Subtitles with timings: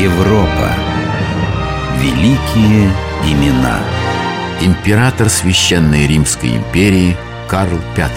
[0.00, 0.70] Европа.
[1.98, 2.90] Великие
[3.22, 3.80] имена.
[4.62, 7.14] Император Священной Римской империи
[7.46, 8.08] Карл V.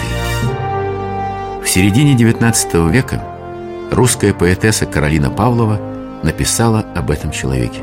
[1.61, 3.21] В середине XIX века
[3.91, 5.78] русская поэтесса Каролина Павлова
[6.24, 7.81] написала об этом человеке.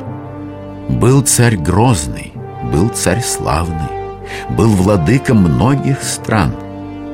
[0.89, 2.33] Был царь грозный,
[2.73, 4.17] был царь славный,
[4.49, 6.55] был владыка многих стран.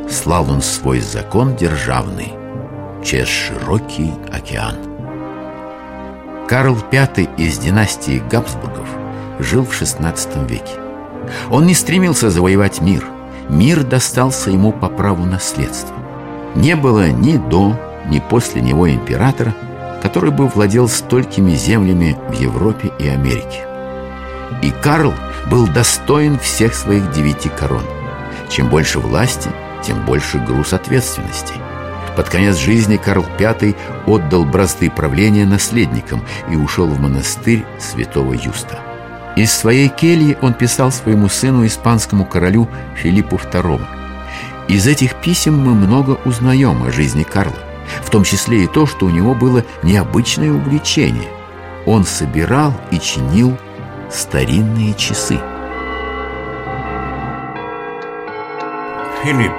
[0.09, 2.33] Слал он свой закон державный
[3.05, 4.86] через широкий океан.
[6.49, 8.89] Карл V из династии Габсбургов
[9.41, 10.75] жил в XVI веке.
[11.51, 13.05] Он не стремился завоевать мир.
[13.49, 15.97] Мир достался ему по праву наследства.
[16.55, 17.77] Не было ни до,
[18.09, 19.55] ни после него императора,
[20.03, 23.67] который бы владел столькими землями в Европе и Америке.
[24.63, 25.15] И Карл
[25.51, 27.83] был достоин всех своих девяти корон.
[28.49, 29.51] Чем больше власти,
[29.83, 31.55] тем больше груз ответственности.
[32.17, 33.75] Под конец жизни Карл V
[34.07, 38.79] отдал бразды правления наследникам и ушел в монастырь святого Юста.
[39.37, 43.83] Из своей кельи он писал своему сыну, испанскому королю Филиппу II.
[44.69, 47.59] Из этих писем мы много узнаем о жизни Карла,
[48.03, 51.29] в том числе и то, что у него было необычное увлечение.
[51.85, 53.59] Он собирал и чинил
[54.11, 55.39] старинные часы.
[59.23, 59.53] Филипп,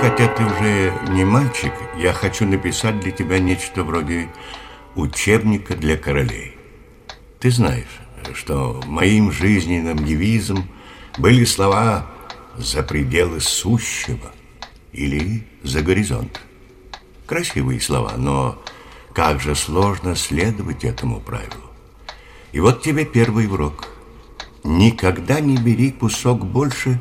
[0.00, 4.28] хотя ты уже не мальчик, я хочу написать для тебя нечто вроде
[4.94, 6.56] учебника для королей.
[7.40, 8.00] Ты знаешь,
[8.34, 10.68] что моим жизненным девизом
[11.18, 12.06] были слова
[12.56, 14.30] «за пределы сущего»
[14.92, 16.40] или «за горизонт».
[17.26, 18.62] Красивые слова, но
[19.12, 21.70] как же сложно следовать этому правилу.
[22.52, 23.88] И вот тебе первый урок.
[24.62, 27.00] Никогда не бери кусок больше,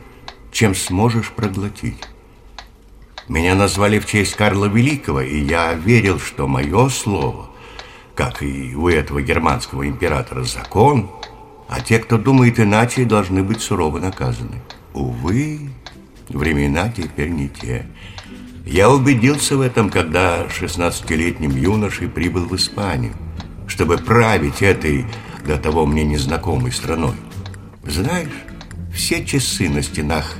[0.51, 1.97] чем сможешь проглотить.
[3.27, 7.49] Меня назвали в честь Карла Великого, и я верил, что мое слово,
[8.15, 11.11] как и у этого германского императора, закон,
[11.67, 14.61] а те, кто думает иначе, должны быть сурово наказаны.
[14.93, 15.69] Увы,
[16.29, 17.85] времена теперь не те.
[18.65, 23.13] Я убедился в этом, когда 16-летним юношей прибыл в Испанию,
[23.67, 25.05] чтобы править этой
[25.45, 27.15] до того мне незнакомой страной.
[27.85, 28.29] Знаешь,
[28.93, 30.37] все часы на стенах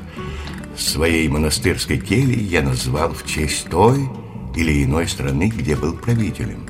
[0.80, 4.10] своей монастырской кельи я назвал в честь той
[4.56, 6.68] или иной страны, где был правителем.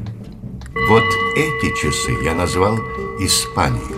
[0.89, 1.03] Вот
[1.35, 2.77] эти часы я назвал
[3.19, 3.97] Испанией.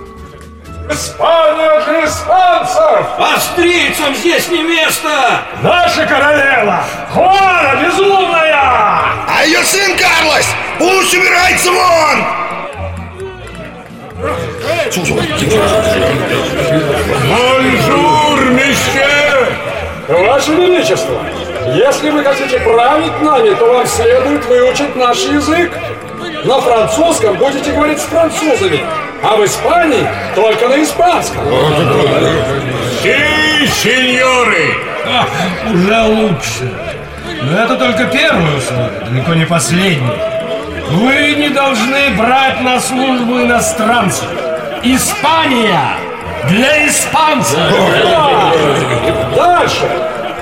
[0.90, 3.06] Испания для испанцев!
[3.20, 5.42] Австрийцам здесь не место!
[5.62, 6.84] Наша королева!
[7.12, 8.56] Хуана безумная!
[9.28, 10.48] А ее сын Карлос
[10.80, 12.26] пусть убирается вон!
[17.30, 19.79] Bonjour, monsieur!
[20.10, 21.22] Ваше Величество,
[21.76, 25.72] если вы хотите править нами, то вам следует выучить наш язык.
[26.46, 28.84] На французском будете говорить с французами,
[29.22, 31.44] а в Испании только на испанском.
[33.04, 34.74] Си, сеньоры!
[35.06, 35.28] А,
[35.72, 36.74] уже лучше.
[37.44, 40.18] Но это только первое условие, далеко не последнее.
[40.90, 44.28] Вы не должны брать на службу иностранцев.
[44.82, 46.09] Испания
[46.48, 47.60] для испанцев.
[48.04, 48.54] Да.
[49.36, 49.90] Дальше.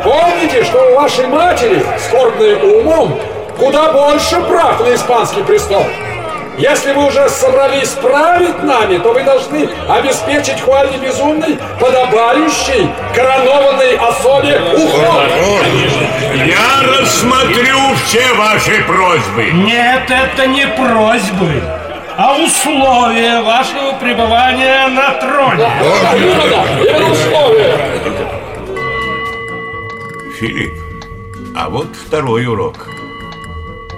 [0.04, 3.20] Помните, что у вашей матери, скорбной умом,
[3.58, 5.86] куда больше прав на испанский престол.
[6.58, 14.60] Если вы уже собрались править нами, то вы должны обеспечить Хуане Безумной подобающий коронованной особе
[14.74, 15.30] уход.
[16.34, 19.52] Я рассмотрю все ваши просьбы.
[19.54, 21.62] Нет, это не просьбы,
[22.18, 25.70] а условия вашего пребывания на троне.
[26.16, 27.78] Именно, именно условия.
[30.40, 30.74] Филипп,
[31.56, 32.90] а вот второй урок.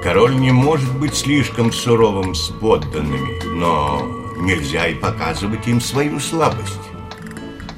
[0.03, 4.01] Король не может быть слишком суровым с подданными, но
[4.37, 6.79] нельзя и показывать им свою слабость.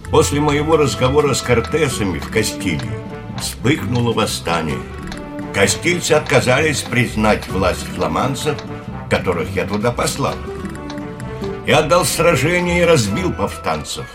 [0.09, 2.99] После моего разговора с Кортесами в Кастилии
[3.39, 4.79] вспыхнуло восстание.
[5.53, 8.57] Кастильцы отказались признать власть фламандцев,
[9.11, 10.35] которых я туда послал.
[11.67, 14.05] Я отдал сражение и разбил повстанцев,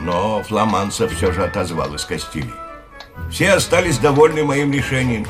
[0.00, 2.50] но фламандцев все же отозвал из Кастилии.
[3.30, 5.26] Все остались довольны моим решением.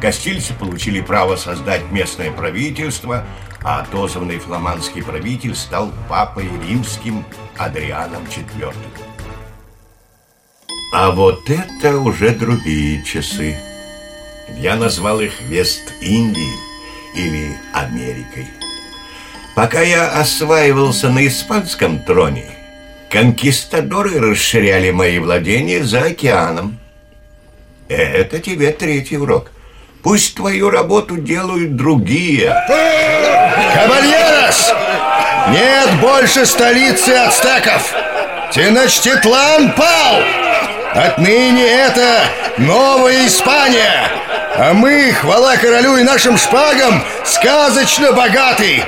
[0.00, 3.24] Кастильцы получили право создать местное правительство,
[3.62, 7.24] а отозванный фламандский правитель стал папой римским
[7.56, 8.74] Адрианом IV.
[10.92, 13.56] А вот это уже другие часы.
[14.58, 16.69] Я назвал их Вест-Индией
[17.14, 18.48] или Америкой.
[19.54, 22.46] Пока я осваивался на испанском троне,
[23.10, 26.78] конкистадоры расширяли мои владения за океаном.
[27.88, 29.50] Это тебе третий урок.
[30.02, 32.54] Пусть твою работу делают другие.
[33.74, 34.30] Кабальера!
[34.50, 34.72] Карлос!
[35.50, 37.94] Нет больше столицы ацтеков!
[38.52, 40.22] Теночтитлан пал!
[40.94, 42.22] Отныне это
[42.58, 44.08] новая Испания!
[44.56, 48.84] А мы, хвала королю и нашим шпагам, сказочно богаты!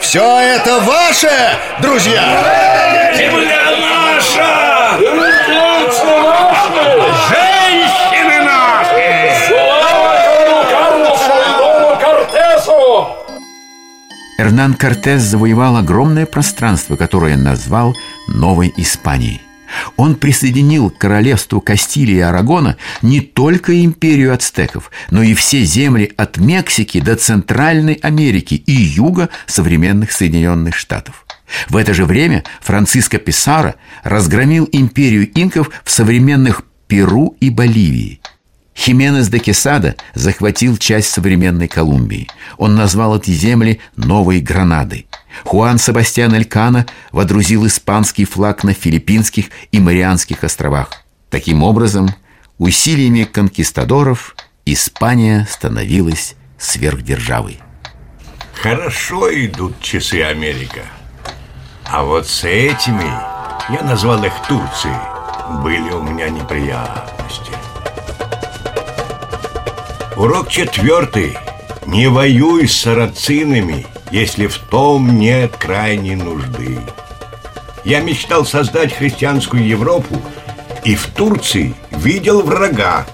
[0.00, 1.30] Все это ваше,
[1.82, 3.12] друзья!
[3.14, 4.98] Земля наша!
[7.28, 9.30] Женщины наши!
[9.46, 10.64] Слава
[12.00, 13.14] Кортесу!
[14.38, 17.94] Эрнан Кортес завоевал огромное пространство, которое назвал
[18.26, 19.42] Новой Испанией.
[19.96, 26.12] Он присоединил к королевству Кастилии и Арагона не только империю ацтеков, но и все земли
[26.16, 31.26] от Мексики до Центральной Америки и юга современных Соединенных Штатов.
[31.68, 38.21] В это же время Франциско Писаро разгромил империю инков в современных Перу и Боливии.
[38.74, 42.28] Хименес де Кесада захватил часть современной Колумбии.
[42.56, 45.06] Он назвал эти земли Новой Гранадой.
[45.44, 50.90] Хуан Себастьян Элькана водрузил испанский флаг на Филиппинских и Марианских островах.
[51.30, 52.14] Таким образом,
[52.58, 57.60] усилиями конкистадоров Испания становилась сверхдержавой.
[58.54, 60.82] Хорошо идут часы Америка.
[61.84, 63.10] А вот с этими,
[63.72, 64.94] я назвал их Турцией,
[65.62, 67.61] были у меня неприятности.
[70.22, 71.36] Урок четвертый.
[71.84, 76.78] Не воюй с сарацинами, если в том нет крайней нужды.
[77.82, 80.22] Я мечтал создать христианскую Европу
[80.84, 83.04] и в Турции видел врага,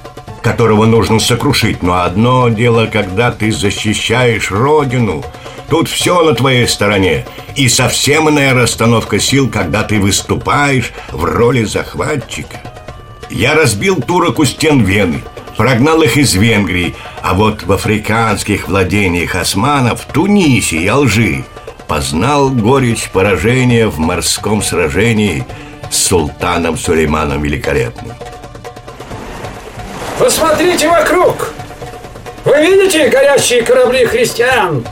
[0.42, 1.82] которого нужно сокрушить.
[1.82, 5.24] Но одно дело, когда ты защищаешь родину,
[5.70, 7.24] тут все на твоей стороне.
[7.56, 12.60] И совсем иная расстановка сил, когда ты выступаешь в роли захватчика.
[13.30, 15.22] Я разбил турок у стен Вены,
[15.58, 21.44] прогнал их из Венгрии, а вот в африканских владениях османов, Тунисе и Алжире
[21.88, 25.44] познал горечь поражения в морском сражении
[25.90, 28.14] с султаном Сулейманом Великолепным.
[30.16, 31.52] Посмотрите вокруг!
[32.44, 34.86] Вы видите горящие корабли христиан?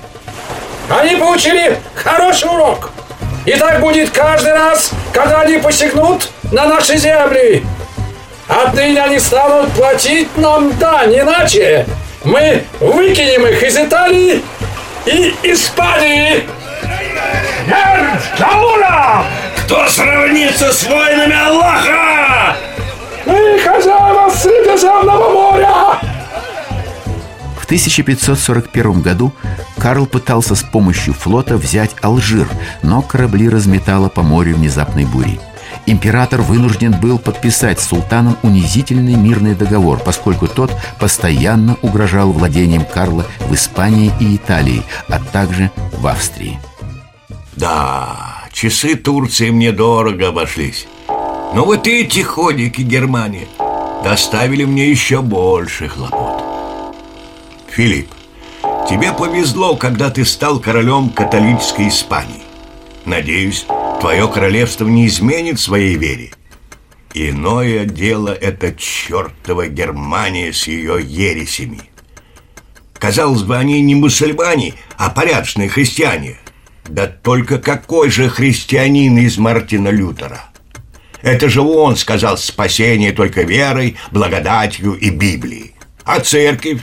[0.91, 2.91] Они получили хороший урок.
[3.45, 7.65] И так будет каждый раз, когда они посягнут на наши земли.
[8.49, 11.87] Отныне они станут платить нам дань, иначе
[12.25, 14.43] мы выкинем их из Италии
[15.07, 16.45] и Испании.
[17.67, 19.25] Смерть Каура!
[19.59, 22.57] Кто сравнится с воинами Аллаха?
[23.25, 25.99] Мы хозяева Средиземного моря!
[27.61, 29.33] В 1541 году
[29.79, 32.47] Карл пытался с помощью флота взять Алжир,
[32.83, 35.41] но корабли разметало по морю внезапной бури.
[35.87, 43.25] Император вынужден был подписать с султаном унизительный мирный договор, поскольку тот постоянно угрожал владением Карла
[43.49, 46.59] в Испании и Италии, а также в Австрии.
[47.55, 50.89] Да, часы Турции мне дорого обошлись.
[51.55, 53.47] Но вот эти ходики Германии
[54.03, 56.43] доставили мне еще больше хлопот.
[57.71, 58.09] Филипп,
[58.89, 62.43] тебе повезло, когда ты стал королем католической Испании.
[63.05, 63.67] Надеюсь,
[64.01, 66.31] твое королевство не изменит своей вере.
[67.15, 71.81] Иное дело это чертова Германия с ее ересями.
[72.99, 76.39] Казалось бы, они не мусульмане, а порядочные христиане.
[76.89, 80.45] Да только какой же христианин из Мартина Лютера?
[81.23, 85.75] Это же он сказал спасение только верой, благодатью и Библией.
[86.05, 86.83] А церковь?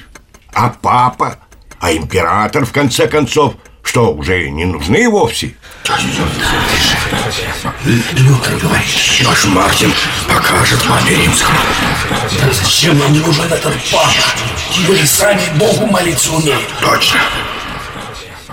[0.53, 1.39] А папа?
[1.79, 5.53] А император, в конце концов, что, уже не нужны вовсе?
[8.13, 9.93] Лютер говорит, ваш Мартин
[10.27, 11.57] покажет папе римскому.
[12.51, 14.09] Зачем нам нужен этот папа?
[14.87, 16.67] Вы сами Богу молиться умеют.
[16.81, 17.19] Точно.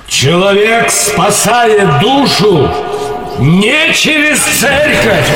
[0.06, 2.68] Человек спасает душу
[3.38, 5.28] не через церковь,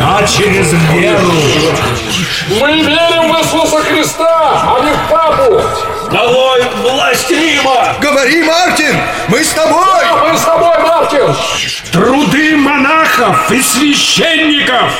[0.00, 1.32] а через веру.
[2.60, 5.60] Мы верим в Иисуса Христа, а не в папу!
[6.12, 6.25] Долой
[7.30, 7.94] Рима!
[8.00, 8.96] Говори, Мартин,
[9.28, 10.04] мы с тобой!
[10.30, 11.34] Мы с тобой, Мартин!
[11.92, 14.92] Труды монахов и священников,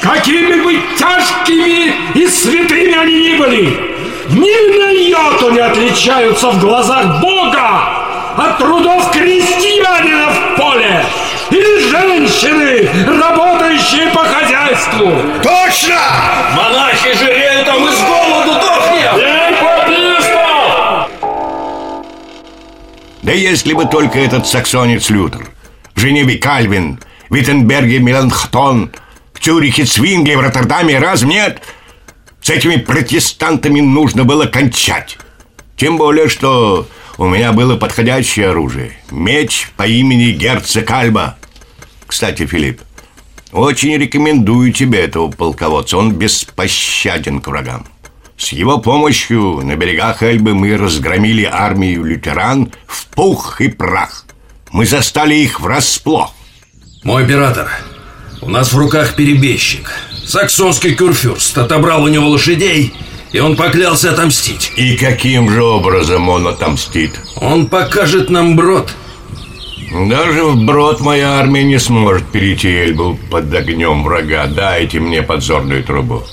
[0.00, 3.94] какими бы тяжкими и святыми они ни были,
[4.30, 8.04] ни на йоту не отличаются в глазах Бога
[8.36, 11.04] от трудов крестьянина в поле
[11.50, 15.12] или женщины, работающие по хозяйству.
[15.42, 15.98] Точно!
[23.24, 25.48] Да если бы только этот саксонец Лютер,
[25.94, 27.00] в Женеве Кальвин,
[27.30, 28.90] в Виттенберге Меланхтон,
[29.32, 31.62] в Цюрихе Цвинге, в Роттердаме разве нет?
[32.42, 35.16] С этими протестантами нужно было кончать.
[35.74, 38.98] Тем более, что у меня было подходящее оружие.
[39.10, 41.38] Меч по имени герцог Альба.
[42.06, 42.82] Кстати, Филипп,
[43.52, 45.96] очень рекомендую тебе этого полководца.
[45.96, 47.86] Он беспощаден к врагам.
[48.36, 54.24] С его помощью на берегах Эльбы мы разгромили армию лютеран в пух и прах.
[54.72, 56.34] Мы застали их врасплох.
[57.04, 57.70] Мой оператор,
[58.42, 59.90] у нас в руках перебежчик.
[60.26, 62.92] Саксонский курфюрст отобрал у него лошадей,
[63.32, 64.72] и он поклялся отомстить.
[64.76, 67.12] И каким же образом он отомстит?
[67.36, 68.92] Он покажет нам брод.
[70.08, 74.46] Даже вброд моя армия не сможет перейти Эльбу под огнем врага.
[74.46, 76.24] Дайте мне подзорную трубу.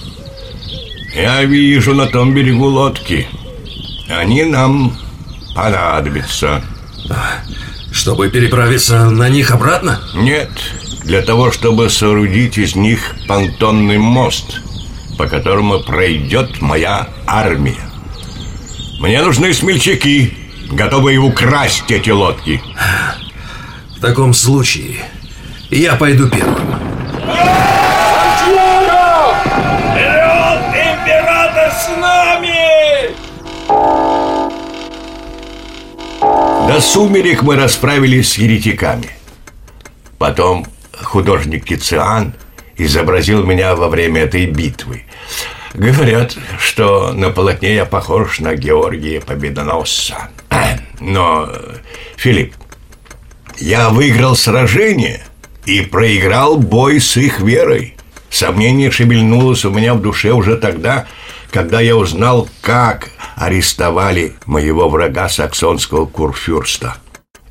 [1.13, 3.27] Я вижу на том берегу лодки.
[4.09, 4.97] Они нам
[5.53, 6.63] понадобятся.
[7.91, 9.99] Чтобы переправиться на них обратно?
[10.15, 10.49] Нет,
[11.03, 14.61] для того, чтобы соорудить из них понтонный мост,
[15.17, 17.91] по которому пройдет моя армия.
[18.99, 20.33] Мне нужны смельчаки,
[20.71, 22.61] готовые украсть эти лодки.
[23.97, 24.97] В таком случае
[25.69, 26.70] я пойду первым.
[32.01, 33.15] Нами!
[36.67, 39.09] До сумерек мы расправились с еретиками.
[40.17, 40.65] Потом
[41.01, 42.33] художник Тициан
[42.77, 45.03] изобразил меня во время этой битвы.
[45.73, 50.29] Говорят, что на полотне я похож на Георгия Победоносца.
[50.99, 51.49] Но,
[52.17, 52.53] Филипп,
[53.57, 55.21] я выиграл сражение
[55.65, 57.95] и проиграл бой с их верой.
[58.29, 61.05] Сомнение шевельнулось у меня в душе уже тогда,
[61.51, 66.95] когда я узнал, как арестовали моего врага саксонского курфюрста.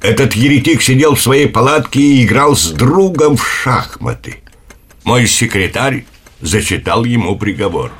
[0.00, 4.38] Этот еретик сидел в своей палатке и играл с другом в шахматы.
[5.04, 6.04] Мой секретарь
[6.40, 7.92] зачитал ему приговор.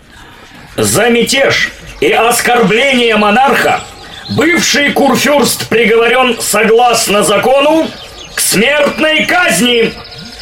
[0.77, 3.83] За мятеж и оскорбление монарха
[4.31, 7.87] бывший курфюрст приговорен согласно закону
[8.35, 9.93] к смертной казни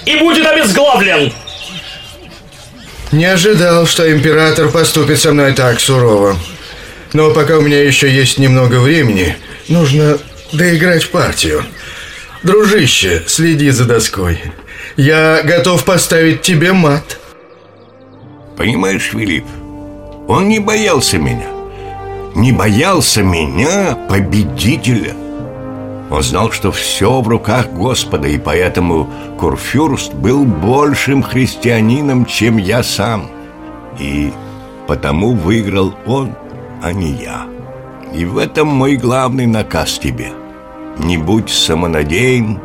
[0.07, 1.33] и будет обезглавлен.
[3.13, 6.37] Не ожидал, что император поступит со мной так сурово.
[7.15, 9.37] Но пока у меня еще есть немного времени,
[9.69, 10.19] нужно
[10.53, 11.65] доиграть партию.
[12.43, 14.39] Дружище, следи за доской.
[14.97, 17.19] Я готов поставить тебе мат.
[18.57, 19.47] Понимаешь, Филипп,
[20.29, 21.49] он не боялся меня.
[22.35, 25.15] Не боялся меня, победителя.
[26.11, 32.83] Он знал, что все в руках Господа, и поэтому Курфюрст был большим христианином, чем я
[32.83, 33.31] сам.
[33.99, 34.33] И
[34.87, 36.35] потому выиграл он,
[36.83, 37.47] а не я.
[38.15, 40.33] И в этом мой главный наказ тебе.
[40.97, 42.59] Не будь самонадеян,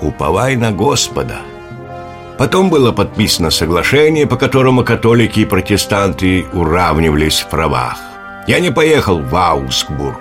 [0.00, 1.36] уповай на Господа.
[2.38, 7.98] Потом было подписано соглашение, по которому католики и протестанты уравнивались в правах.
[8.46, 10.20] Я не поехал в Аусбург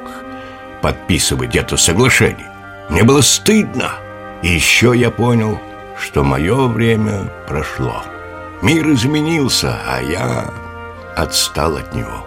[0.81, 2.56] подписывать это соглашение.
[2.89, 3.91] Мне было стыдно.
[4.43, 5.59] И еще я понял,
[5.97, 8.03] что мое время прошло.
[8.61, 10.45] Мир изменился, а я
[11.15, 12.25] отстал от него.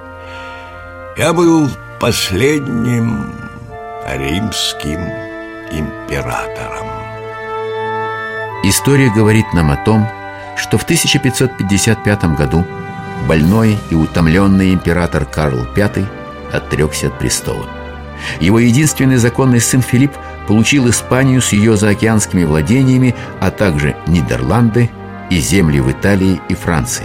[1.17, 3.33] Я был последним
[4.07, 5.01] римским
[5.71, 6.89] императором.
[8.63, 10.07] История говорит нам о том,
[10.57, 12.67] что в 1555 году
[13.27, 16.07] больной и утомленный император Карл V
[16.53, 17.67] отрекся от престола.
[18.41, 20.13] Его единственный законный сын Филипп
[20.51, 24.91] получил Испанию с ее заокеанскими владениями, а также Нидерланды
[25.31, 27.05] и земли в Италии и Франции.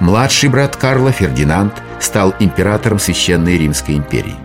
[0.00, 4.36] Младший брат Карла Фердинанд стал императором Священной Римской империи.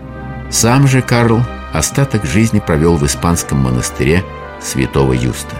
[0.50, 1.40] Сам же Карл
[1.72, 4.22] остаток жизни провел в испанском монастыре
[4.60, 5.56] святого Юста.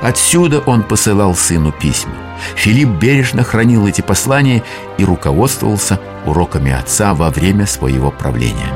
[0.00, 2.14] Отсюда он посылал сыну письма.
[2.54, 4.62] Филипп бережно хранил эти послания
[4.96, 8.72] и руководствовался уроками отца во время своего правления.